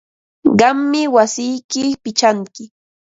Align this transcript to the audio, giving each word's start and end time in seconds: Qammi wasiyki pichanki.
Qammi 0.59 1.01
wasiyki 1.15 1.83
pichanki. 2.03 2.63